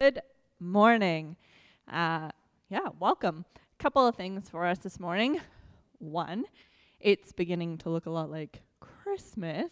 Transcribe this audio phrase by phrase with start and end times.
[0.00, 0.22] Good
[0.58, 1.36] morning.
[1.86, 2.30] Uh,
[2.70, 3.44] yeah, welcome.
[3.56, 5.42] A couple of things for us this morning.
[5.98, 6.46] One,
[7.00, 9.68] it's beginning to look a lot like Christmas.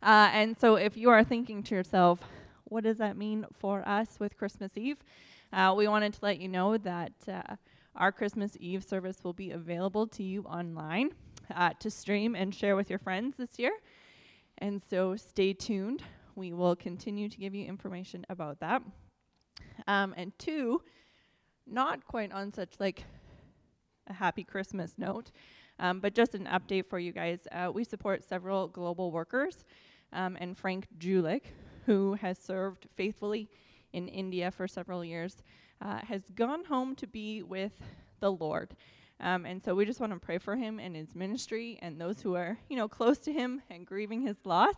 [0.00, 2.20] Uh, and so if you are thinking to yourself,
[2.66, 4.98] what does that mean for us with Christmas Eve?
[5.52, 7.56] Uh, we wanted to let you know that uh,
[7.96, 11.10] our Christmas Eve service will be available to you online
[11.52, 13.72] uh, to stream and share with your friends this year.
[14.58, 16.04] And so stay tuned.
[16.36, 18.80] We will continue to give you information about that.
[19.86, 20.82] Um, and two,
[21.66, 23.04] not quite on such like
[24.06, 25.30] a happy Christmas note,
[25.78, 27.46] um, but just an update for you guys.
[27.52, 29.64] Uh, we support several global workers,
[30.12, 31.42] um, and Frank Julik,
[31.86, 33.48] who has served faithfully
[33.92, 35.42] in India for several years,
[35.80, 37.72] uh, has gone home to be with
[38.20, 38.74] the Lord.
[39.20, 42.20] Um, and so we just want to pray for him and his ministry and those
[42.20, 44.74] who are, you know, close to him and grieving his loss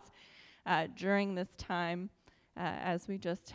[0.66, 2.10] uh, during this time
[2.56, 3.54] uh, as we just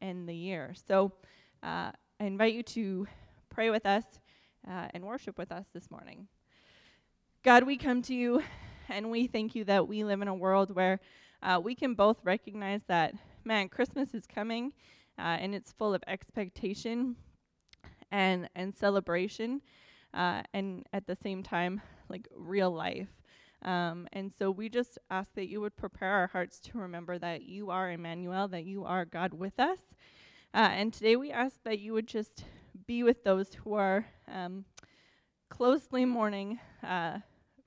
[0.00, 0.74] end the year.
[0.86, 1.12] So
[1.62, 3.06] uh, I invite you to
[3.48, 4.04] pray with us
[4.68, 6.28] uh, and worship with us this morning.
[7.42, 8.42] God, we come to you
[8.88, 11.00] and we thank you that we live in a world where
[11.42, 13.14] uh, we can both recognize that,
[13.44, 14.72] man, Christmas is coming
[15.18, 17.16] uh, and it's full of expectation
[18.10, 19.60] and, and celebration,
[20.14, 23.08] uh, and at the same time, like real life.
[23.62, 27.42] Um, and so we just ask that you would prepare our hearts to remember that
[27.42, 29.78] you are Emmanuel, that you are God with us.
[30.54, 32.44] Uh, and today we ask that you would just
[32.86, 34.64] be with those who are um,
[35.48, 37.18] closely mourning uh,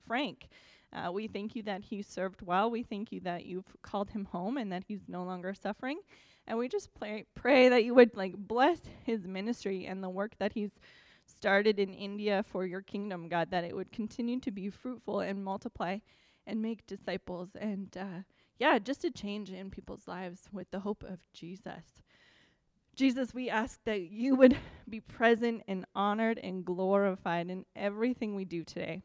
[0.06, 0.48] Frank.
[0.92, 2.70] Uh, we thank you that he served well.
[2.70, 5.98] We thank you that you've called him home and that he's no longer suffering.
[6.46, 10.32] And we just pray, pray that you would like bless his ministry and the work
[10.38, 10.72] that he's
[11.26, 15.44] started in India for your kingdom, God, that it would continue to be fruitful and
[15.44, 15.98] multiply
[16.46, 18.22] and make disciples and, uh,
[18.58, 22.02] yeah, just a change in people's lives with the hope of Jesus.
[22.94, 24.56] Jesus, we ask that you would
[24.88, 29.02] be present and honored and glorified in everything we do today.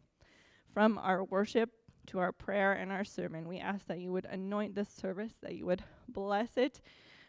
[0.74, 1.72] From our worship
[2.08, 5.56] to our prayer and our sermon, we ask that you would anoint this service, that
[5.56, 6.82] you would bless it,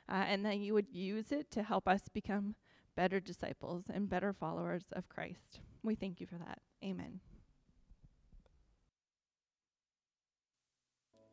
[0.08, 2.54] uh, and that you would use it to help us become
[3.00, 5.60] better disciples and better followers of Christ.
[5.82, 6.58] We thank you for that.
[6.84, 7.18] Amen.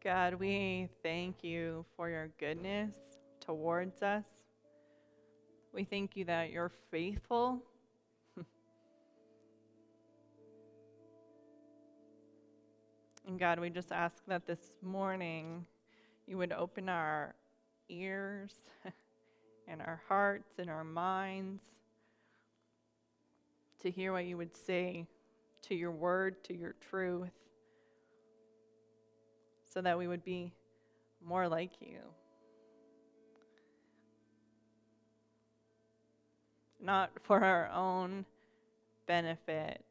[0.01, 2.95] God, we thank you for your goodness
[3.41, 4.23] towards us.
[5.73, 7.61] We thank you that you're faithful.
[13.27, 15.65] and God, we just ask that this morning
[16.27, 17.35] you would open our
[17.89, 18.53] ears
[19.67, 21.63] and our hearts and our minds
[23.81, 25.07] to hear what you would say
[25.63, 27.29] to your word, to your truth,
[29.71, 30.53] so that we would be
[31.23, 31.99] more like you.
[36.79, 38.25] Not for our own
[39.07, 39.83] benefit,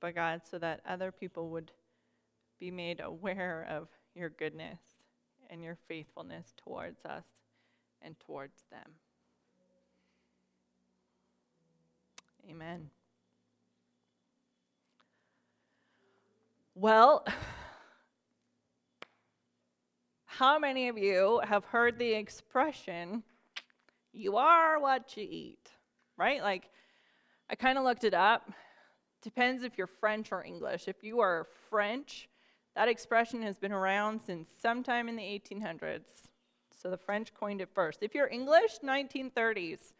[0.00, 1.72] but God, so that other people would
[2.60, 4.78] be made aware of your goodness
[5.50, 7.24] and your faithfulness towards us
[8.02, 8.92] and towards them.
[12.50, 12.90] Amen.
[16.74, 17.26] Well,
[20.24, 23.22] how many of you have heard the expression,
[24.12, 25.70] you are what you eat?
[26.16, 26.40] Right?
[26.40, 26.70] Like,
[27.50, 28.50] I kind of looked it up.
[29.22, 30.86] Depends if you're French or English.
[30.86, 32.28] If you are French,
[32.76, 36.27] that expression has been around since sometime in the 1800s.
[36.80, 38.04] So the French coined it first.
[38.04, 39.94] If you're English, 1930s.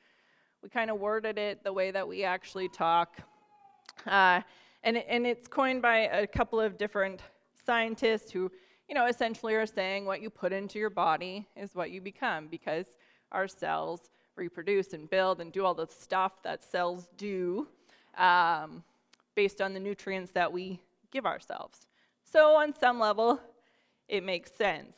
[0.62, 3.16] We kind of worded it the way that we actually talk.
[4.06, 4.42] Uh,
[4.84, 7.20] and, and it's coined by a couple of different
[7.66, 8.50] scientists who,
[8.88, 12.46] you know, essentially are saying what you put into your body is what you become
[12.46, 12.86] because
[13.32, 17.66] our cells reproduce and build and do all the stuff that cells do
[18.16, 18.84] um,
[19.34, 21.88] based on the nutrients that we give ourselves.
[22.22, 23.40] So, on some level,
[24.08, 24.94] it makes sense.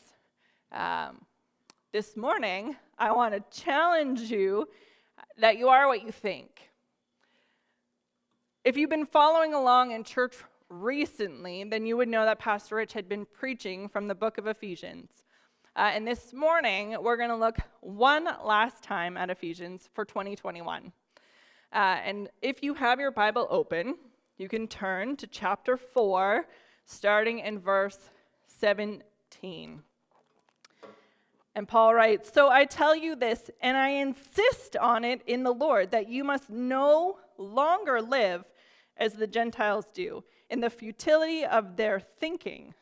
[0.72, 1.22] Um,
[1.92, 4.68] this morning, I want to challenge you
[5.38, 6.70] that you are what you think.
[8.64, 10.36] If you've been following along in church
[10.68, 14.46] recently, then you would know that Pastor Rich had been preaching from the book of
[14.46, 15.10] Ephesians.
[15.74, 20.92] Uh, and this morning, we're going to look one last time at Ephesians for 2021.
[21.72, 23.96] Uh, and if you have your Bible open,
[24.38, 26.46] you can turn to chapter 4,
[26.84, 28.10] starting in verse
[28.46, 29.82] 17.
[31.54, 35.52] And Paul writes, So I tell you this, and I insist on it in the
[35.52, 38.44] Lord, that you must no longer live
[38.96, 42.74] as the Gentiles do, in the futility of their thinking.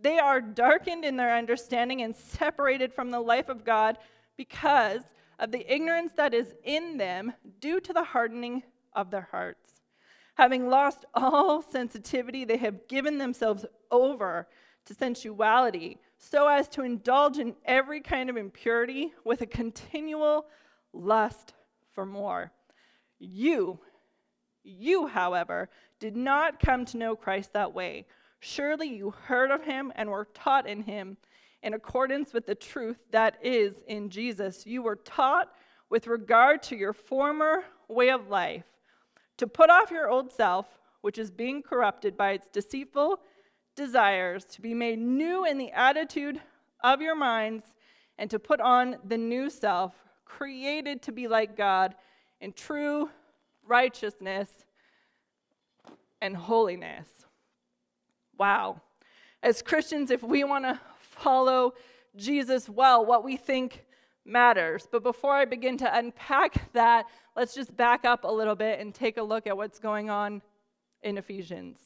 [0.00, 3.98] They are darkened in their understanding and separated from the life of God
[4.36, 5.02] because
[5.38, 8.62] of the ignorance that is in them due to the hardening
[8.94, 9.80] of their hearts.
[10.34, 14.48] Having lost all sensitivity, they have given themselves over
[14.86, 20.44] to sensuality so as to indulge in every kind of impurity with a continual
[20.92, 21.54] lust
[21.92, 22.52] for more.
[23.18, 23.80] You,
[24.62, 28.06] you, however, did not come to know Christ that way.
[28.38, 31.16] Surely you heard of him and were taught in him
[31.62, 34.66] in accordance with the truth that is in Jesus.
[34.66, 35.50] You were taught
[35.88, 38.64] with regard to your former way of life
[39.38, 40.66] to put off your old self,
[41.00, 43.20] which is being corrupted by its deceitful
[43.80, 46.40] desires, to be made new in the attitude
[46.84, 47.64] of your minds,
[48.18, 49.94] and to put on the new self,
[50.24, 51.94] created to be like God
[52.40, 53.08] in true
[53.66, 54.50] righteousness
[56.20, 57.08] and holiness.
[58.38, 58.82] Wow.
[59.42, 61.74] As Christians, if we want to follow
[62.14, 63.84] Jesus well, what we think
[64.24, 64.86] matters.
[64.90, 68.94] But before I begin to unpack that, let's just back up a little bit and
[68.94, 70.42] take a look at what's going on
[71.02, 71.78] in Ephesians.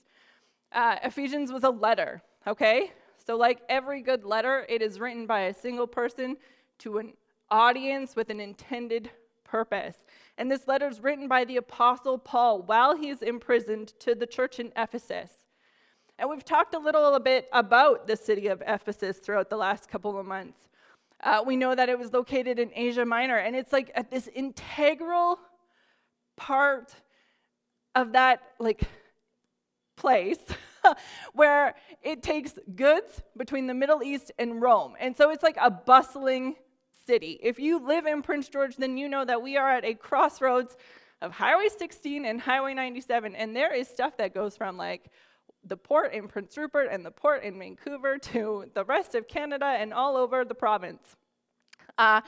[0.74, 2.92] Uh, Ephesians was a letter, okay?
[3.24, 6.36] So, like every good letter, it is written by a single person
[6.80, 7.12] to an
[7.50, 9.10] audience with an intended
[9.44, 9.96] purpose.
[10.36, 14.26] And this letter is written by the Apostle Paul while he is imprisoned to the
[14.26, 15.30] church in Ephesus.
[16.18, 20.18] And we've talked a little bit about the city of Ephesus throughout the last couple
[20.18, 20.58] of months.
[21.22, 24.28] Uh, we know that it was located in Asia Minor, and it's like at this
[24.34, 25.38] integral
[26.36, 26.94] part
[27.94, 28.82] of that like
[29.96, 30.38] place
[31.32, 34.94] where it takes goods between the Middle East and Rome.
[34.98, 36.56] And so it's like a bustling
[37.06, 37.38] city.
[37.42, 40.76] If you live in Prince George, then you know that we are at a crossroads
[41.20, 45.10] of Highway 16 and Highway 97, and there is stuff that goes from like
[45.66, 49.66] the port in Prince Rupert and the port in Vancouver to the rest of Canada
[49.66, 51.16] and all over the province.
[51.96, 52.20] Uh,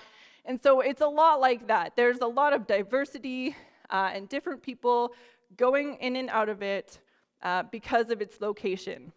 [0.45, 1.97] and so it's a lot like that.
[1.97, 3.57] There's a lot of diversity
[3.91, 5.13] uh, and different people
[5.57, 7.01] going in and out of it
[7.43, 9.13] uh, because of its location.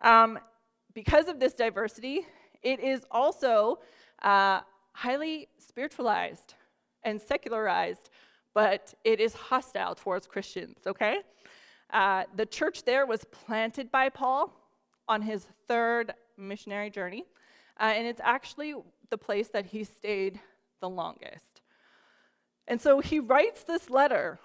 [0.00, 0.38] Um,
[0.92, 2.26] because of this diversity,
[2.62, 3.80] it is also
[4.22, 4.60] uh,
[4.92, 6.54] highly spiritualized
[7.02, 8.10] and secularized,
[8.54, 11.18] but it is hostile towards Christians, okay?
[11.90, 14.52] Uh, the church there was planted by Paul
[15.08, 17.24] on his third missionary journey,
[17.80, 18.74] uh, and it's actually
[19.10, 20.40] the place that he stayed
[20.80, 21.60] the longest.
[22.66, 24.38] And so he writes this letter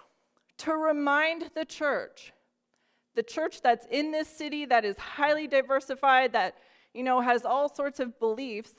[0.58, 2.32] to remind the church,
[3.14, 6.56] the church that's in this city that is highly diversified, that
[6.94, 8.72] you know has all sorts of beliefs,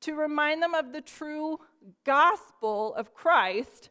[0.00, 1.58] to remind them of the true
[2.04, 3.90] gospel of Christ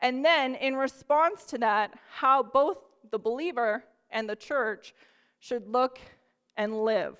[0.00, 2.78] and then, in response to that, how both
[3.10, 4.94] the believer and the church
[5.40, 5.98] should look
[6.56, 7.16] and live.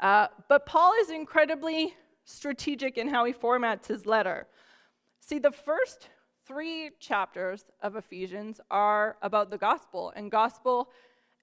[0.00, 1.94] Uh, but Paul is incredibly
[2.24, 4.46] strategic in how he formats his letter.
[5.20, 6.08] See, the first
[6.50, 10.90] three chapters of Ephesians are about the gospel and gospel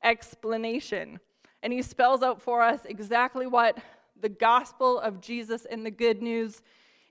[0.03, 1.17] explanation.
[1.63, 3.77] And he spells out for us exactly what
[4.19, 6.61] the gospel of Jesus and the good news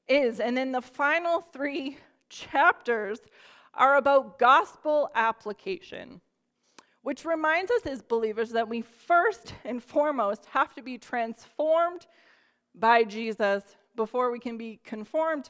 [0.08, 0.40] is.
[0.40, 1.96] And then the final three
[2.28, 3.18] chapters
[3.72, 6.20] are about gospel application,
[7.00, 12.06] which reminds us as believers that we first and foremost have to be transformed
[12.74, 13.62] by Jesus
[13.94, 15.48] before we can be conformed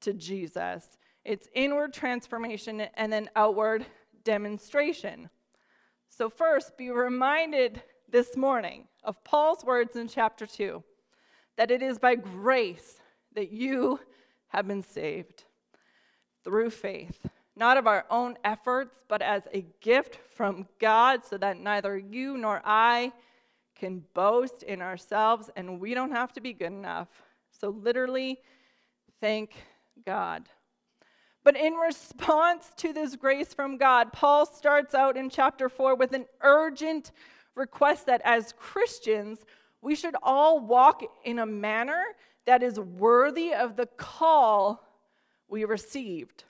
[0.00, 0.88] to Jesus.
[1.24, 3.86] It's inward transformation and then outward
[4.24, 5.30] demonstration.
[6.10, 10.82] So, first, be reminded this morning of Paul's words in chapter 2
[11.56, 13.00] that it is by grace
[13.34, 14.00] that you
[14.48, 15.44] have been saved
[16.44, 17.26] through faith,
[17.56, 22.36] not of our own efforts, but as a gift from God, so that neither you
[22.36, 23.12] nor I
[23.74, 27.08] can boast in ourselves, and we don't have to be good enough.
[27.50, 28.40] So, literally,
[29.20, 29.52] thank
[30.04, 30.48] God.
[31.44, 36.12] But in response to this grace from God, Paul starts out in chapter 4 with
[36.12, 37.12] an urgent
[37.54, 39.44] request that as Christians,
[39.82, 42.02] we should all walk in a manner
[42.46, 44.82] that is worthy of the call
[45.46, 46.44] we received.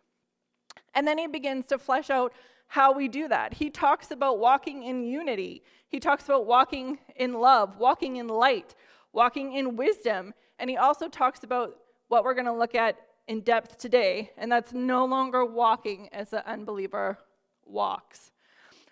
[0.94, 2.32] And then he begins to flesh out
[2.68, 3.54] how we do that.
[3.54, 8.74] He talks about walking in unity, he talks about walking in love, walking in light,
[9.12, 11.76] walking in wisdom, and he also talks about
[12.08, 12.96] what we're going to look at
[13.26, 17.18] in depth today, and that's no longer walking as the unbeliever
[17.64, 18.30] walks.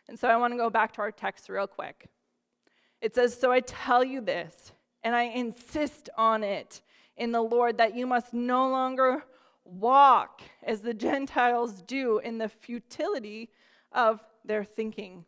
[0.08, 2.08] And so I want to go back to our text real quick.
[3.00, 4.72] It says, So I tell you this,
[5.02, 6.80] and I insist on it
[7.16, 9.24] in the Lord, that you must no longer
[9.64, 13.50] walk as the Gentiles do in the futility
[13.92, 15.24] of their thinking.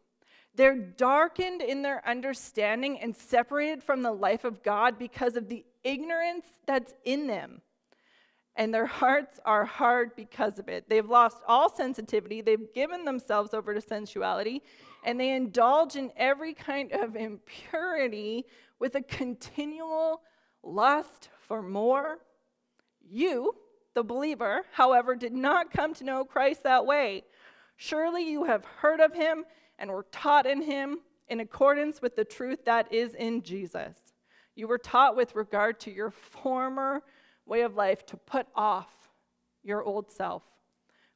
[0.55, 5.65] They're darkened in their understanding and separated from the life of God because of the
[5.83, 7.61] ignorance that's in them.
[8.57, 10.89] And their hearts are hard because of it.
[10.89, 12.41] They've lost all sensitivity.
[12.41, 14.63] They've given themselves over to sensuality,
[15.05, 18.47] and they indulge in every kind of impurity
[18.79, 20.21] with a continual
[20.63, 22.19] lust for more.
[23.01, 23.55] You,
[23.95, 27.25] the believer, however, did not come to know Christ that way.
[27.77, 29.45] Surely you have heard of him
[29.79, 33.97] and were taught in him in accordance with the truth that is in Jesus.
[34.55, 37.03] You were taught with regard to your former
[37.47, 39.11] way of life to put off
[39.63, 40.43] your old self,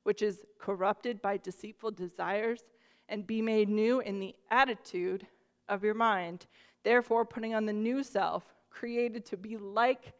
[0.02, 2.62] which is corrupted by deceitful desires,
[3.08, 5.26] and be made new in the attitude
[5.68, 6.47] of your mind.
[6.85, 10.12] Therefore, putting on the new self, created to be like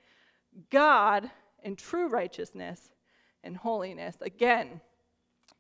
[0.71, 1.31] God
[1.63, 2.91] in true righteousness
[3.45, 4.17] and holiness.
[4.21, 4.81] Again,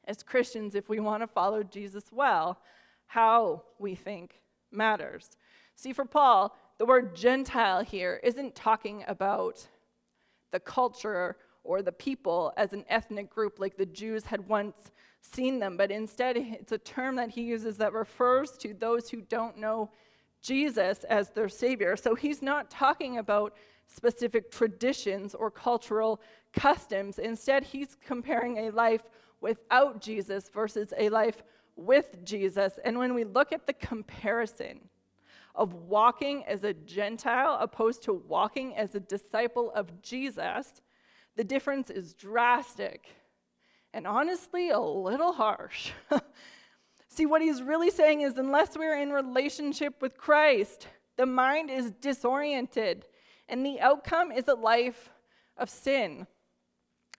[0.05, 2.61] as Christians, if we want to follow Jesus well,
[3.07, 4.40] how we think
[4.71, 5.31] matters.
[5.75, 9.67] See, for Paul, the word Gentile here isn't talking about
[10.50, 14.76] the culture or the people as an ethnic group like the Jews had once
[15.21, 19.21] seen them, but instead it's a term that he uses that refers to those who
[19.21, 19.90] don't know
[20.40, 21.97] Jesus as their Savior.
[21.97, 23.55] So he's not talking about
[23.87, 26.21] specific traditions or cultural
[26.52, 27.19] customs.
[27.19, 29.02] Instead, he's comparing a life
[29.40, 31.43] without Jesus versus a life
[31.76, 32.78] with Jesus.
[32.85, 34.88] And when we look at the comparison
[35.55, 40.81] of walking as a Gentile opposed to walking as a disciple of Jesus,
[41.37, 43.09] the difference is drastic
[43.93, 45.93] and honestly a little harsh.
[47.09, 51.90] See, what he's really saying is unless we're in relationship with Christ, the mind is
[51.90, 53.07] disoriented,
[53.49, 55.11] and the outcome is a life
[55.57, 56.26] of sin.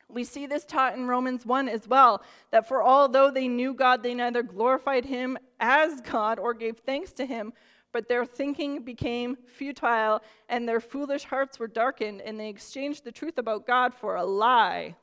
[0.08, 4.02] We see this taught in Romans 1 as well that for although they knew God,
[4.02, 7.54] they neither glorified him as God or gave thanks to him,
[7.92, 13.12] but their thinking became futile and their foolish hearts were darkened, and they exchanged the
[13.12, 14.96] truth about God for a lie.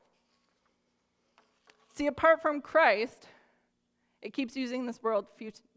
[1.95, 3.27] See, apart from Christ,
[4.23, 5.25] it keeps using this, word,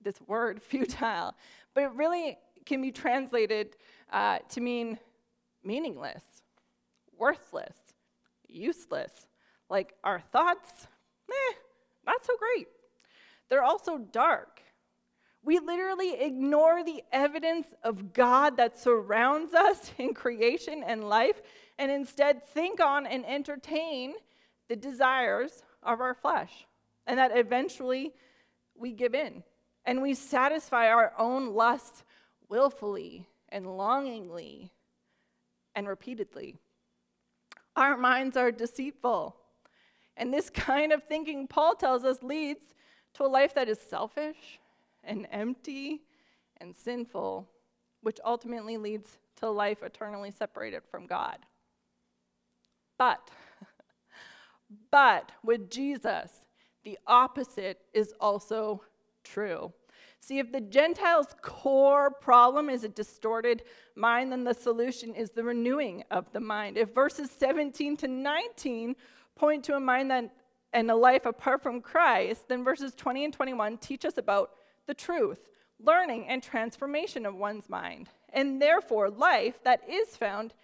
[0.01, 1.34] this word futile,
[1.74, 3.75] but it really can be translated
[4.12, 5.00] uh, to mean
[5.63, 6.24] meaningless,
[7.18, 7.75] worthless,
[8.48, 9.12] useless.
[9.70, 10.88] Like our thoughts,
[11.30, 11.54] eh,
[12.06, 12.68] not so great.
[13.50, 14.62] They're also dark.
[15.43, 21.41] We literally ignore the evidence of God that surrounds us in creation and life,
[21.77, 24.13] and instead think on and entertain
[24.67, 26.67] the desires of our flesh.
[27.08, 28.13] And that eventually
[28.75, 29.43] we give in
[29.86, 32.03] and we satisfy our own lusts
[32.50, 34.72] willfully and longingly
[35.74, 36.58] and repeatedly.
[37.75, 39.36] Our minds are deceitful.
[40.17, 42.65] And this kind of thinking, Paul tells us, leads
[43.13, 44.59] to a life that is selfish
[45.03, 46.01] and empty
[46.58, 47.50] and sinful,
[48.01, 51.38] which ultimately leads to life eternally separated from God.
[52.98, 53.29] But,
[54.91, 56.32] but with Jesus,
[56.84, 58.84] the opposite is also
[59.24, 59.72] true.
[60.20, 63.63] See, if the Gentiles' core problem is a distorted
[63.96, 66.77] mind, then the solution is the renewing of the mind.
[66.77, 68.96] If verses 17 to 19
[69.36, 70.34] point to a mind that
[70.72, 74.51] and a life apart from Christ, then verses 20 and 21 teach us about
[74.89, 75.38] the truth,
[75.79, 80.55] learning, and transformation of one's mind, and therefore life that is found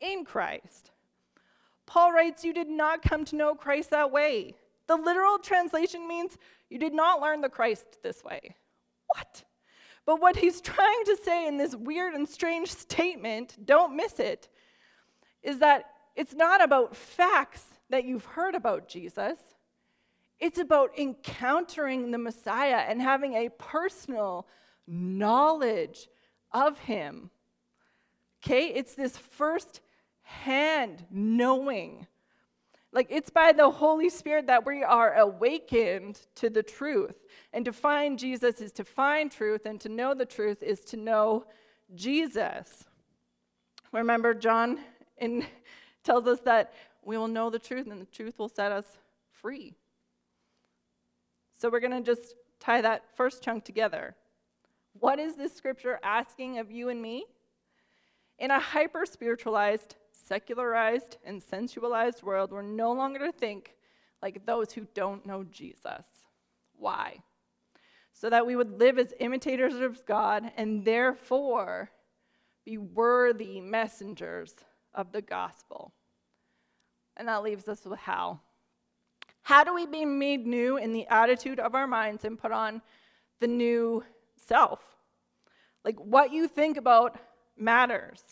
[0.00, 0.90] in Christ.
[1.84, 4.54] Paul writes, You did not come to know Christ that way.
[4.86, 6.38] The literal translation means
[6.70, 8.56] you did not learn the Christ this way.
[9.08, 9.44] What?
[10.06, 14.48] But what he's trying to say in this weird and strange statement, don't miss it,
[15.42, 19.38] is that it's not about facts that you've heard about Jesus.
[20.44, 24.46] It's about encountering the Messiah and having a personal
[24.86, 26.08] knowledge
[26.52, 27.30] of him.
[28.44, 28.66] Okay?
[28.66, 29.80] It's this first
[30.20, 32.06] hand knowing
[32.92, 37.16] like it's by the Holy Spirit that we are awakened to the truth.
[37.54, 40.98] And to find Jesus is to find truth, and to know the truth is to
[40.98, 41.46] know
[41.94, 42.84] Jesus.
[43.92, 44.78] Remember, John
[45.16, 45.46] in,
[46.04, 48.84] tells us that we will know the truth, and the truth will set us
[49.32, 49.74] free.
[51.64, 54.14] So we're going to just tie that first chunk together.
[55.00, 57.24] What is this scripture asking of you and me?
[58.38, 63.76] In a hyper spiritualized, secularized and sensualized world, we're no longer to think
[64.20, 66.04] like those who don't know Jesus.
[66.76, 67.20] Why?
[68.12, 71.88] So that we would live as imitators of God and therefore
[72.66, 74.52] be worthy messengers
[74.92, 75.94] of the gospel.
[77.16, 78.40] And that leaves us with how.
[79.44, 82.80] How do we be made new in the attitude of our minds and put on
[83.40, 84.02] the new
[84.36, 84.80] self?
[85.84, 87.18] Like what you think about
[87.54, 88.22] matters.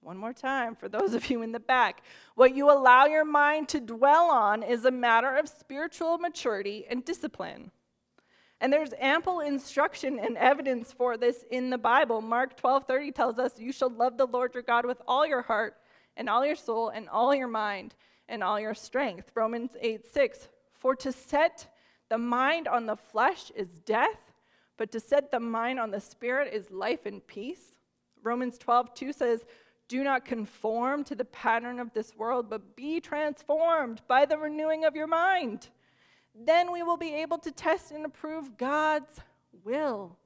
[0.00, 2.02] One more time for those of you in the back.
[2.34, 7.04] What you allow your mind to dwell on is a matter of spiritual maturity and
[7.04, 7.70] discipline.
[8.60, 12.20] And there's ample instruction and evidence for this in the Bible.
[12.20, 15.80] Mark 12:30 tells us, "You shall love the Lord your God with all your heart
[16.16, 17.94] and all your soul and all your mind
[18.28, 20.48] and all your strength." Romans 8 6.
[20.72, 21.74] "For to set
[22.08, 24.32] the mind on the flesh is death,
[24.76, 27.76] but to set the mind on the spirit is life and peace."
[28.22, 29.44] Romans 12:2 says,
[29.88, 34.84] "Do not conform to the pattern of this world, but be transformed by the renewing
[34.84, 35.70] of your mind."
[36.34, 39.20] then we will be able to test and approve God's
[39.62, 40.16] will.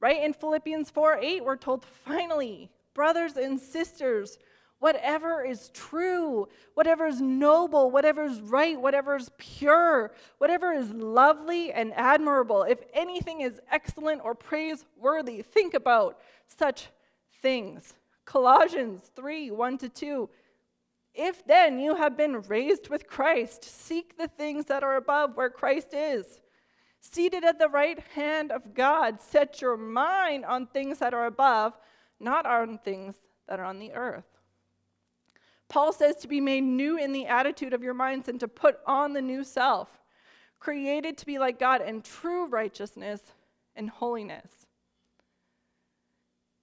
[0.00, 0.22] Right?
[0.22, 4.38] In Philippians 4 8, we're told, finally, brothers and sisters,
[4.80, 11.72] whatever is true, whatever is noble, whatever is right, whatever is pure, whatever is lovely
[11.72, 16.88] and admirable, if anything is excellent or praiseworthy, think about such
[17.42, 17.94] things.
[18.24, 20.30] Colossians 3 1 to 2.
[21.14, 25.50] If then you have been raised with Christ, seek the things that are above where
[25.50, 26.38] Christ is.
[27.00, 31.72] Seated at the right hand of God, set your mind on things that are above,
[32.20, 33.16] not on things
[33.48, 34.37] that are on the earth.
[35.68, 38.78] Paul says to be made new in the attitude of your minds and to put
[38.86, 39.88] on the new self,
[40.58, 43.20] created to be like God in true righteousness
[43.76, 44.66] and holiness.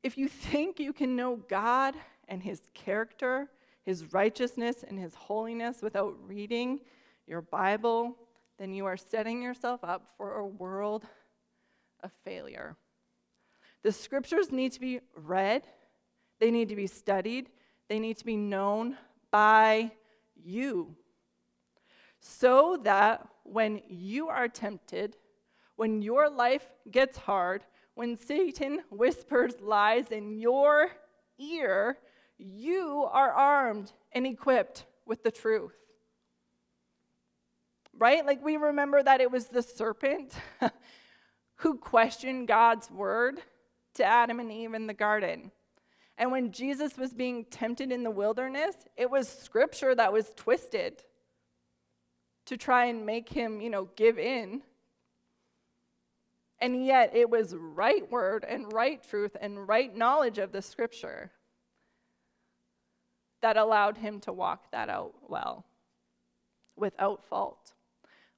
[0.04, 1.96] If you think you can know God
[2.28, 3.50] and his character
[3.86, 6.80] his righteousness and his holiness without reading
[7.28, 8.16] your Bible,
[8.58, 11.06] then you are setting yourself up for a world
[12.04, 12.76] of failure.
[13.84, 15.68] The scriptures need to be read,
[16.40, 17.50] they need to be studied,
[17.88, 18.98] they need to be known
[19.32, 19.92] by
[20.36, 20.96] you.
[22.20, 25.16] So that when you are tempted,
[25.76, 27.64] when your life gets hard,
[27.94, 30.90] when Satan whispers lies in your
[31.38, 31.98] ear,
[32.38, 35.76] you are armed and equipped with the truth.
[37.98, 38.26] Right?
[38.26, 40.34] Like we remember that it was the serpent
[41.58, 43.40] who questioned God's word
[43.96, 45.52] to Adam and Eve in the garden.
[46.18, 51.04] And when Jesus was being tempted in the wilderness, it was scripture that was twisted
[52.46, 54.62] to try and make him, you know, give in.
[56.60, 61.32] And yet it was right word and right truth and right knowledge of the scripture
[63.42, 65.66] that allowed him to walk that out well,
[66.78, 67.74] without fault.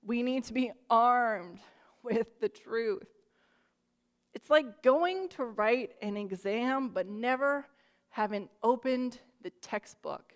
[0.04, 1.60] We need to be armed
[2.04, 3.08] with the truth.
[4.38, 7.66] It's like going to write an exam but never
[8.10, 10.34] having opened the textbook.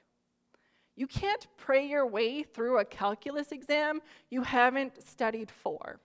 [0.95, 5.99] You can't pray your way through a calculus exam you haven't studied for.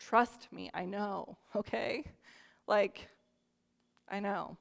[0.00, 2.02] Trust me, I know, okay?
[2.66, 3.06] Like,
[4.08, 4.56] I know.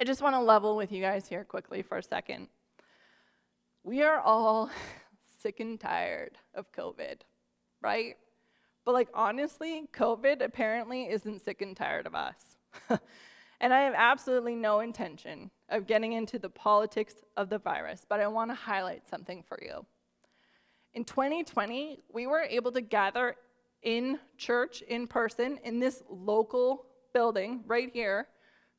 [0.00, 2.48] I just want to level with you guys here quickly for a second.
[3.82, 4.70] We are all
[5.42, 7.16] sick and tired of COVID,
[7.82, 8.16] right?
[8.84, 12.56] But, like, honestly, COVID apparently isn't sick and tired of us.
[13.60, 18.20] and I have absolutely no intention of getting into the politics of the virus, but
[18.20, 19.86] I want to highlight something for you.
[20.92, 23.36] In 2020, we were able to gather
[23.82, 28.28] in church, in person, in this local building right here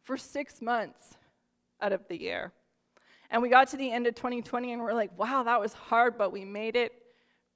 [0.04, 1.15] for six months
[1.82, 2.54] out of the year.
[3.32, 6.18] And we got to the end of 2020 and we're like, wow, that was hard,
[6.18, 6.94] but we made it.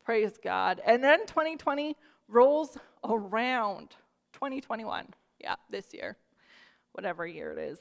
[0.03, 0.81] Praise God.
[0.85, 1.95] And then 2020
[2.29, 3.95] rolls around.
[4.33, 5.05] 2021,
[5.41, 6.15] yeah, this year,
[6.93, 7.79] whatever year it is.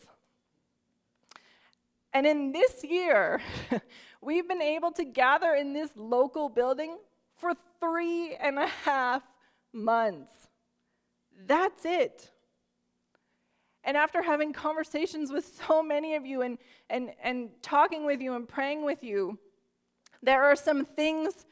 [2.13, 3.41] And in this year,
[4.21, 6.99] we've been able to gather in this local building
[7.37, 9.23] for three and a half
[9.73, 10.33] months.
[11.47, 12.31] That's it.
[13.85, 16.59] And after having conversations with so many of you and,
[16.91, 19.39] and, and talking with you and praying with you,
[20.23, 21.47] there are some things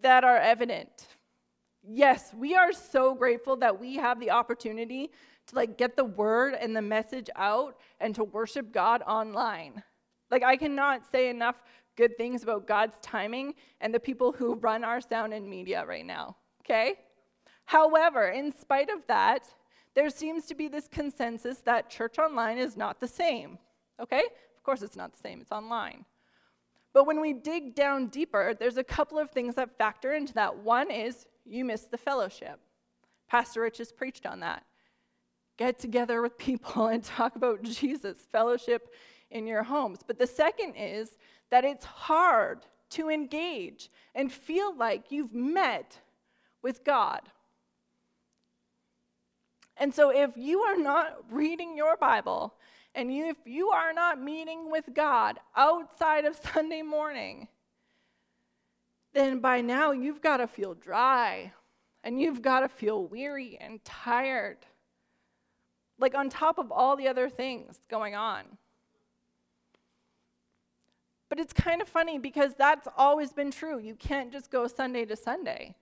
[0.00, 1.08] that are evident.
[1.86, 5.10] Yes, we are so grateful that we have the opportunity
[5.46, 9.82] to like get the word and the message out and to worship God online.
[10.30, 11.56] Like I cannot say enough
[11.96, 16.06] good things about God's timing and the people who run our sound and media right
[16.06, 16.36] now.
[16.62, 16.94] Okay?
[17.66, 19.46] However, in spite of that,
[19.94, 23.58] there seems to be this consensus that church online is not the same.
[24.00, 24.22] Okay?
[24.56, 26.06] Of course, it's not the same, it's online.
[26.94, 30.56] But when we dig down deeper, there's a couple of things that factor into that.
[30.56, 32.60] One is you miss the fellowship.
[33.28, 34.64] Pastor Rich has preached on that.
[35.56, 38.92] Get together with people and talk about Jesus, fellowship
[39.30, 40.00] in your homes.
[40.06, 41.16] But the second is
[41.50, 45.98] that it's hard to engage and feel like you've met
[46.62, 47.20] with God.
[49.76, 52.54] And so, if you are not reading your Bible
[52.94, 57.48] and if you are not meeting with God outside of Sunday morning,
[59.14, 61.52] then by now you've got to feel dry
[62.02, 64.58] and you've got to feel weary and tired.
[65.98, 68.42] Like, on top of all the other things going on.
[71.30, 73.78] But it's kind of funny because that's always been true.
[73.78, 75.76] You can't just go Sunday to Sunday.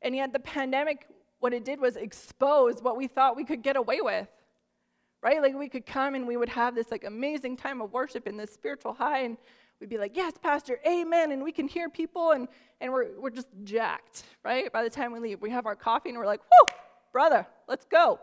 [0.00, 1.06] And yet, the pandemic,
[1.40, 4.28] what it did was expose what we thought we could get away with.
[5.20, 5.42] Right?
[5.42, 8.36] Like, we could come and we would have this like amazing time of worship in
[8.36, 9.36] this spiritual high, and
[9.82, 11.32] we'd be like, Yes, Pastor, amen.
[11.32, 12.46] And we can hear people, and,
[12.80, 14.72] and we're, we're just jacked, right?
[14.72, 16.72] By the time we leave, we have our coffee, and we're like, Whoa,
[17.12, 18.20] brother, let's go.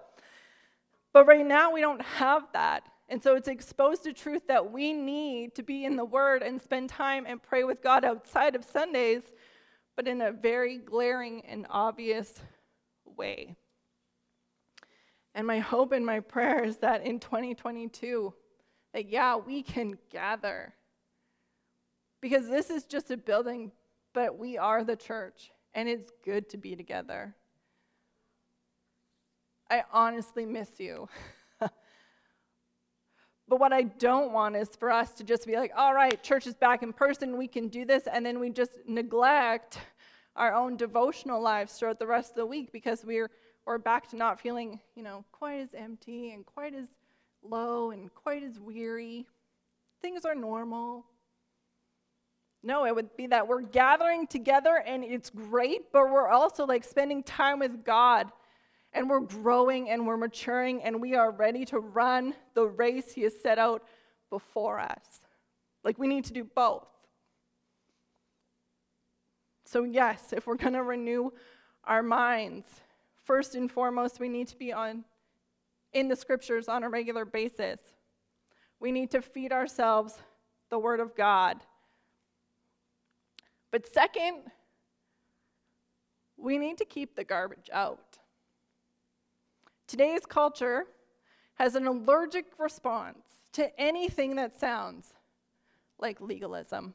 [1.11, 2.83] But right now, we don't have that.
[3.09, 6.61] And so it's exposed to truth that we need to be in the Word and
[6.61, 9.23] spend time and pray with God outside of Sundays,
[9.97, 12.39] but in a very glaring and obvious
[13.17, 13.57] way.
[15.35, 18.33] And my hope and my prayer is that in 2022,
[18.93, 20.73] that yeah, we can gather.
[22.21, 23.71] Because this is just a building,
[24.13, 27.35] but we are the church, and it's good to be together.
[29.69, 31.07] I honestly miss you.
[33.49, 36.45] But what I don't want is for us to just be like, all right, church
[36.45, 39.79] is back in person, we can do this, and then we just neglect
[40.35, 43.29] our own devotional lives throughout the rest of the week because we're
[43.65, 46.87] we're back to not feeling, you know, quite as empty and quite as
[47.43, 49.27] low and quite as weary.
[50.01, 51.05] Things are normal.
[52.61, 56.83] No, it would be that we're gathering together and it's great, but we're also like
[56.83, 58.27] spending time with God
[58.93, 63.21] and we're growing and we're maturing and we are ready to run the race He
[63.21, 63.83] has set out
[64.29, 65.21] before us.
[65.83, 66.87] Like we need to do both.
[69.65, 71.29] So, yes, if we're going to renew
[71.83, 72.67] our minds,
[73.23, 75.05] first and foremost, we need to be on
[75.93, 77.79] in the scriptures on a regular basis.
[78.79, 80.17] We need to feed ourselves
[80.71, 81.57] the Word of God.
[83.71, 84.43] But second,
[86.37, 88.17] we need to keep the garbage out.
[89.87, 90.85] Today's culture
[91.55, 93.19] has an allergic response
[93.53, 95.13] to anything that sounds
[95.99, 96.93] like legalism.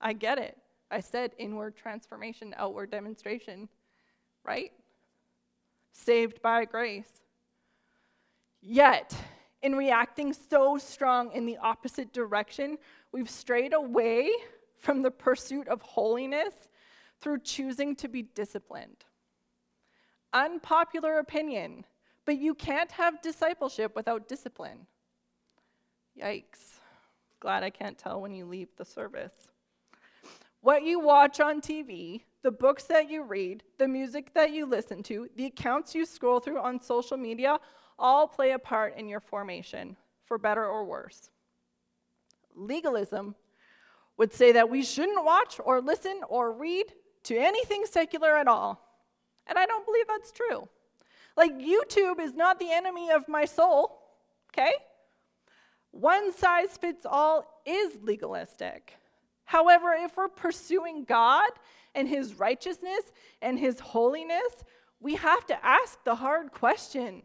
[0.00, 0.58] I get it.
[0.90, 3.68] I said inward transformation, outward demonstration,
[4.44, 4.72] right?
[5.92, 7.22] Saved by grace.
[8.60, 9.14] Yet,
[9.62, 12.78] in reacting so strong in the opposite direction,
[13.12, 14.30] we've strayed away
[14.78, 16.54] from the pursuit of holiness
[17.20, 19.04] through choosing to be disciplined.
[20.32, 21.84] Unpopular opinion
[22.28, 24.86] but you can't have discipleship without discipline.
[26.20, 26.74] Yikes.
[27.40, 29.32] Glad I can't tell when you leave the service.
[30.60, 35.02] What you watch on TV, the books that you read, the music that you listen
[35.04, 37.58] to, the accounts you scroll through on social media
[37.98, 41.30] all play a part in your formation, for better or worse.
[42.54, 43.36] Legalism
[44.18, 48.84] would say that we shouldn't watch or listen or read to anything secular at all.
[49.46, 50.68] And I don't believe that's true.
[51.36, 54.02] Like, YouTube is not the enemy of my soul,
[54.52, 54.72] okay?
[55.92, 58.94] One size fits all is legalistic.
[59.44, 61.50] However, if we're pursuing God
[61.94, 64.64] and His righteousness and His holiness,
[65.00, 67.22] we have to ask the hard question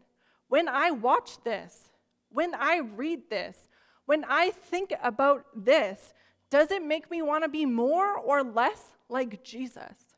[0.48, 1.88] when I watch this,
[2.30, 3.68] when I read this,
[4.06, 6.12] when I think about this,
[6.54, 10.14] does it make me want to be more or less like Jesus?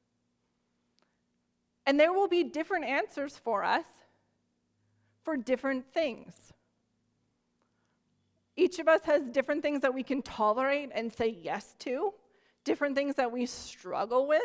[1.87, 3.87] And there will be different answers for us
[5.25, 6.53] for different things.
[8.55, 12.13] Each of us has different things that we can tolerate and say yes to,
[12.65, 14.43] different things that we struggle with,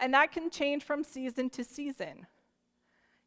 [0.00, 2.26] and that can change from season to season.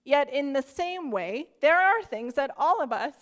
[0.03, 3.13] Yet, in the same way, there are things that all of us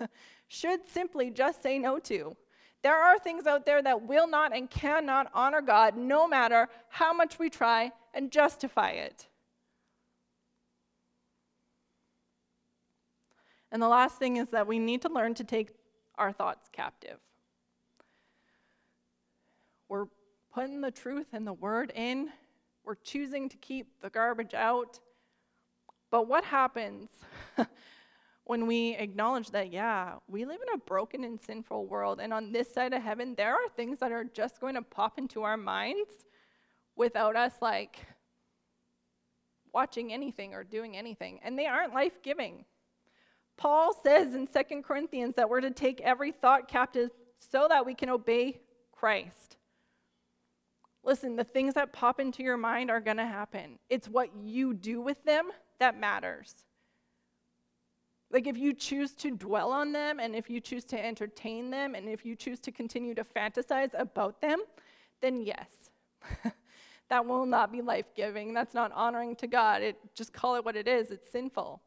[0.48, 2.36] should simply just say no to.
[2.82, 7.12] There are things out there that will not and cannot honor God no matter how
[7.12, 9.26] much we try and justify it.
[13.72, 15.70] And the last thing is that we need to learn to take
[16.16, 17.18] our thoughts captive.
[19.88, 20.06] We're
[20.54, 22.30] putting the truth and the word in,
[22.84, 25.00] we're choosing to keep the garbage out.
[26.10, 27.10] But what happens
[28.46, 32.52] when we acknowledge that, yeah, we live in a broken and sinful world, and on
[32.52, 35.56] this side of heaven, there are things that are just going to pop into our
[35.56, 36.12] minds
[36.94, 38.06] without us, like,
[39.74, 42.64] watching anything or doing anything, and they aren't life giving.
[43.56, 47.94] Paul says in 2 Corinthians that we're to take every thought captive so that we
[47.94, 48.60] can obey
[48.92, 49.56] Christ.
[51.02, 53.80] Listen, the things that pop into your mind are going to happen.
[53.90, 56.54] It's what you do with them that matters.
[58.30, 61.94] Like if you choose to dwell on them and if you choose to entertain them
[61.94, 64.60] and if you choose to continue to fantasize about them,
[65.20, 65.90] then yes.
[67.08, 68.52] that will not be life-giving.
[68.52, 69.82] That's not honoring to God.
[69.82, 71.10] It just call it what it is.
[71.10, 71.80] It's sinful.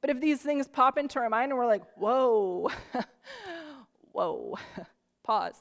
[0.00, 2.70] But if these things pop into our mind and we're like, "Whoa.
[4.12, 4.56] whoa.
[5.24, 5.60] Pause.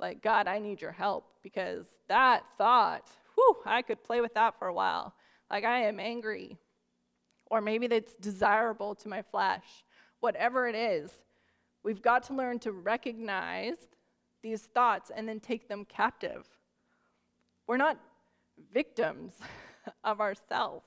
[0.00, 4.58] Like, God, I need your help because that thought, whew, I could play with that
[4.58, 5.14] for a while.
[5.50, 6.58] Like I am angry
[7.50, 9.64] or maybe that's desirable to my flesh.
[10.20, 11.10] Whatever it is,
[11.82, 13.76] we've got to learn to recognize
[14.42, 16.46] these thoughts and then take them captive.
[17.66, 17.98] We're not
[18.72, 19.34] victims
[20.04, 20.82] of ourself,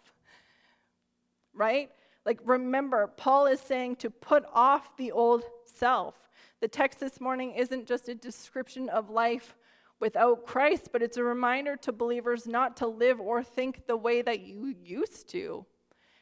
[1.53, 1.89] right?
[2.25, 6.15] Like, remember, Paul is saying to put off the old self.
[6.59, 9.55] The text this morning isn't just a description of life
[9.99, 14.21] without Christ, but it's a reminder to believers not to live or think the way
[14.21, 15.65] that you used to.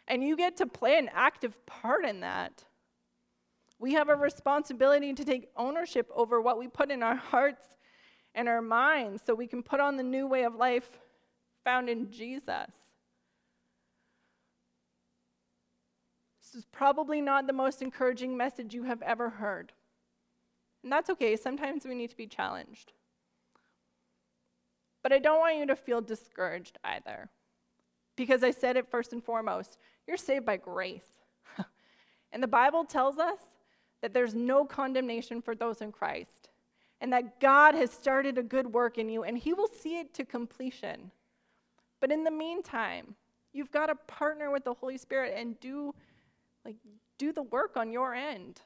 [0.10, 2.66] And you get to play an active part in that.
[3.78, 7.66] We have a responsibility to take ownership over what we put in our hearts
[8.36, 10.90] and our minds so we can put on the new way of life
[11.64, 12.72] found in Jesus.
[16.42, 19.72] This is probably not the most encouraging message you have ever heard.
[20.84, 21.36] And that's okay.
[21.36, 22.94] Sometimes we need to be challenged.
[25.04, 27.30] But I don't want you to feel discouraged either.
[28.16, 29.78] Because I said it first and foremost
[30.10, 31.06] you're saved by grace.
[32.34, 33.38] and the Bible tells us
[34.02, 36.50] that there's no condemnation for those in Christ,
[37.00, 40.14] and that God has started a good work in you, and He will see it
[40.16, 41.12] to completion.
[42.00, 43.16] But in the meantime,
[43.54, 45.94] you've got to partner with the Holy Spirit and do
[46.66, 46.78] like
[47.20, 48.62] do the work on your end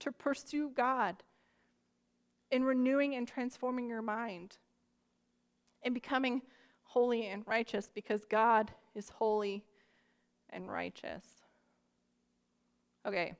[0.00, 1.16] to pursue God
[2.52, 4.58] in renewing and transforming your mind
[5.82, 6.42] and becoming
[6.84, 9.64] holy and righteous because God is holy
[10.54, 11.24] and righteous.
[13.06, 13.34] Okay,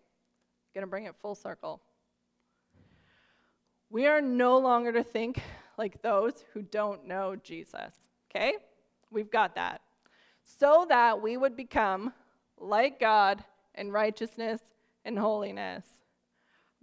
[0.74, 1.80] gonna bring it full circle.
[3.88, 5.40] We are no longer to think
[5.78, 7.94] like those who don't know Jesus,
[8.30, 8.54] okay?
[9.10, 9.80] We've got that.
[10.42, 12.12] So that we would become
[12.58, 13.42] like God
[13.74, 14.60] in righteousness
[15.04, 15.84] and holiness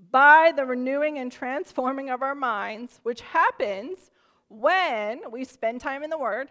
[0.09, 4.09] by the renewing and transforming of our minds, which happens
[4.49, 6.49] when we spend time in the Word,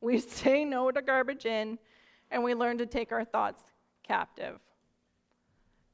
[0.00, 1.78] we say no to garbage in,
[2.30, 3.62] and we learn to take our thoughts
[4.02, 4.58] captive.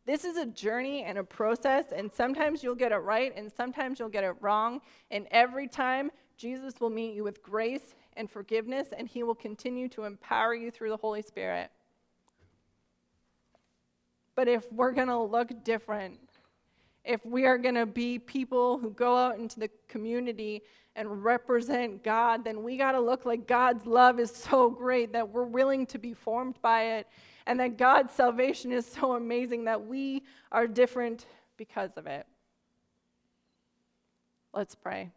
[0.06, 3.98] This is a journey and a process, and sometimes you'll get it right, and sometimes
[3.98, 4.80] you'll get it wrong.
[5.10, 9.88] And every time, Jesus will meet you with grace and forgiveness, and He will continue
[9.88, 11.70] to empower you through the Holy Spirit.
[14.36, 16.20] But if we're going to look different,
[17.06, 20.62] if we are going to be people who go out into the community
[20.96, 25.28] and represent God, then we got to look like God's love is so great that
[25.28, 27.06] we're willing to be formed by it,
[27.46, 32.26] and that God's salvation is so amazing that we are different because of it.
[34.52, 35.10] Let's pray.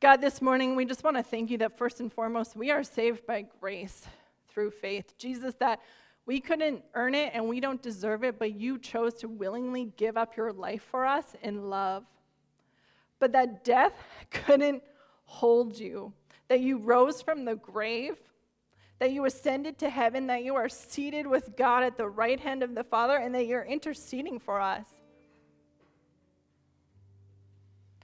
[0.00, 2.84] God, this morning we just want to thank you that first and foremost, we are
[2.84, 4.06] saved by grace
[4.48, 5.16] through faith.
[5.16, 5.80] Jesus, that
[6.26, 10.16] we couldn't earn it and we don't deserve it, but you chose to willingly give
[10.16, 12.04] up your life for us in love
[13.24, 13.94] but that death
[14.30, 14.82] couldn't
[15.24, 16.12] hold you,
[16.48, 18.18] that you rose from the grave,
[18.98, 22.62] that you ascended to heaven, that you are seated with God at the right hand
[22.62, 24.86] of the Father, and that you're interceding for us.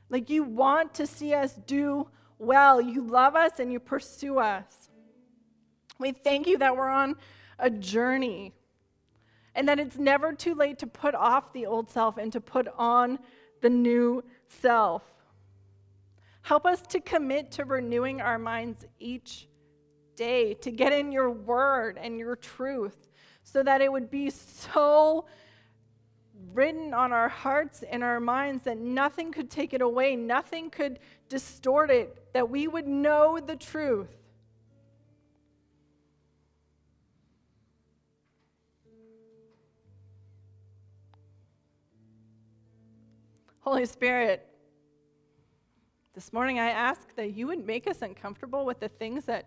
[0.09, 2.81] Like you want to see us do well.
[2.81, 4.89] You love us and you pursue us.
[5.99, 7.17] We thank you that we're on
[7.61, 8.53] a journey
[9.55, 12.69] and that it's never too late to put off the old self and to put
[12.77, 13.19] on
[13.61, 15.03] the new self.
[16.43, 19.49] Help us to commit to renewing our minds each
[20.17, 23.09] day, to get in your word and your truth,
[23.43, 25.27] so that it would be so
[26.53, 30.99] written on our hearts and our minds that nothing could take it away, nothing could
[31.29, 34.20] distort it, that we would know the truth.
[43.63, 44.47] Holy Spirit,
[46.15, 49.45] this morning I ask that you would make us uncomfortable with the things that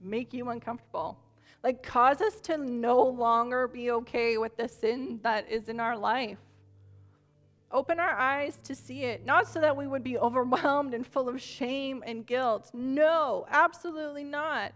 [0.00, 1.18] make you uncomfortable.
[1.62, 5.94] Like, cause us to no longer be okay with the sin that is in our
[5.94, 6.38] life.
[7.70, 11.28] Open our eyes to see it, not so that we would be overwhelmed and full
[11.28, 12.70] of shame and guilt.
[12.72, 14.72] No, absolutely not.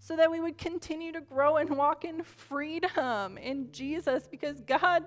[0.00, 5.04] So that we would continue to grow and walk in freedom in Jesus because God,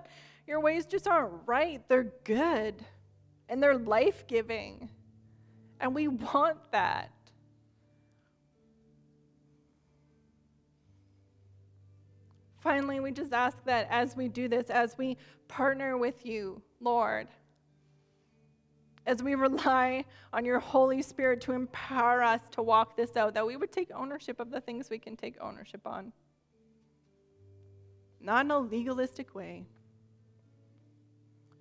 [0.47, 1.81] your ways just aren't right.
[1.89, 2.85] They're good
[3.49, 4.89] and they're life giving.
[5.79, 7.11] And we want that.
[12.59, 15.17] Finally, we just ask that as we do this, as we
[15.49, 17.27] partner with you, Lord,
[19.05, 23.45] as we rely on your Holy Spirit to empower us to walk this out, that
[23.45, 26.13] we would take ownership of the things we can take ownership on.
[28.21, 29.65] Not in a legalistic way,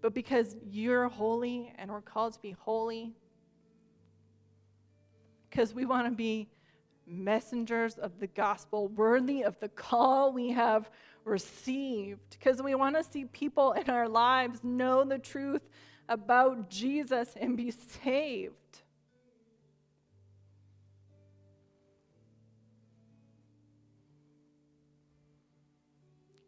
[0.02, 3.14] but because you're holy and we're called to be holy.
[5.48, 6.48] Because we want to be
[7.06, 10.90] messengers of the gospel, worthy of the call we have
[11.24, 12.20] received.
[12.30, 15.62] Because we want to see people in our lives know the truth
[16.08, 18.56] about Jesus and be saved.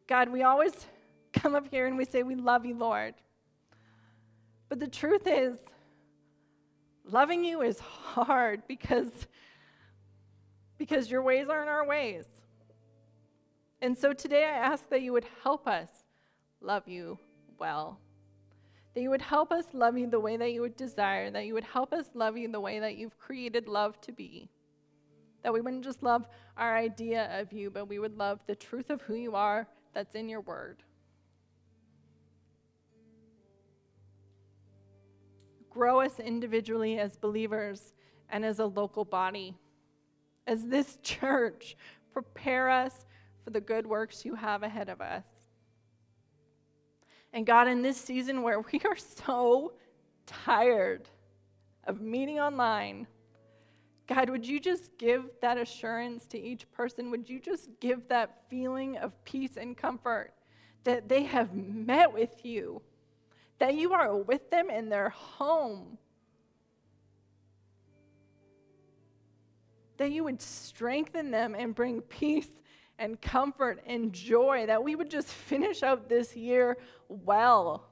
[0.09, 0.73] God, we always
[1.33, 3.15] come up here and we say, We love you, Lord.
[4.69, 5.57] But the truth is,
[7.05, 9.11] loving you is hard because,
[10.79, 12.25] because your ways aren't our ways.
[13.81, 15.91] And so today I ask that you would help us
[16.61, 17.19] love you
[17.59, 18.01] well.
[18.95, 21.55] That you would help us love you the way that you would desire, that you
[21.55, 24.49] would help us love you the way that you've created love to be.
[25.43, 28.89] That we wouldn't just love our idea of you, but we would love the truth
[28.89, 30.83] of who you are that's in your word.
[35.75, 37.93] Grow us individually as believers
[38.31, 39.57] and as a local body.
[40.47, 41.77] As this church,
[42.13, 43.05] prepare us
[43.43, 45.25] for the good works you have ahead of us.
[47.33, 49.73] And God, in this season where we are so
[50.25, 51.09] tired
[51.83, 53.09] of meeting online,
[54.07, 57.11] God, would you just give that assurance to each person?
[57.11, 60.33] Would you just give that feeling of peace and comfort
[60.85, 62.81] that they have met with you,
[63.65, 65.97] that you are with them in their home,
[69.97, 72.51] that you would strengthen them and bring peace
[72.99, 76.77] and comfort and joy, that we would just finish out this year
[77.09, 77.89] well.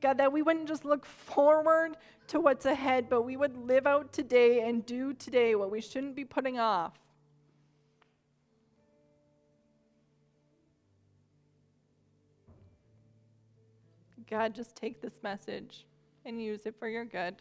[0.00, 1.96] God, that we wouldn't just look forward
[2.28, 6.14] to what's ahead, but we would live out today and do today what we shouldn't
[6.14, 6.92] be putting off.
[14.30, 15.86] God, just take this message
[16.24, 17.34] and use it for your good.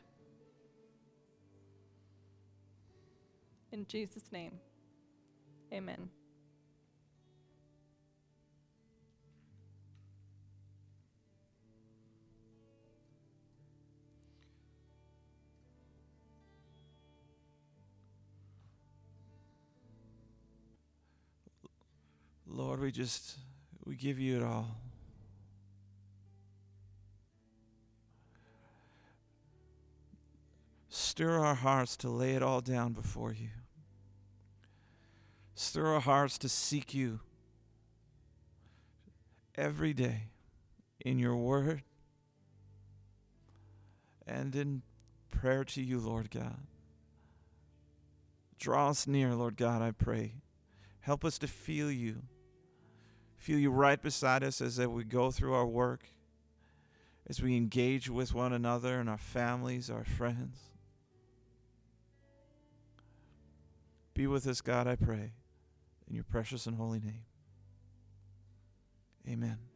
[3.72, 4.54] In Jesus' name.
[5.72, 6.10] Amen.
[22.48, 23.38] Lord, we just
[23.86, 24.76] we give you it all.
[31.20, 33.50] Stir our hearts to lay it all down before you.
[35.54, 37.20] Stir our hearts to seek you
[39.54, 40.30] every day
[41.02, 41.84] in your word
[44.26, 44.82] and in
[45.30, 46.62] prayer to you, Lord God.
[48.58, 50.36] Draw us near, Lord God, I pray.
[51.02, 52.22] Help us to feel you.
[53.36, 56.06] Feel you right beside us as we go through our work,
[57.28, 60.70] as we engage with one another and our families, our friends.
[64.20, 65.32] Be with us, God, I pray.
[66.10, 67.24] In your precious and holy name.
[69.26, 69.69] Amen.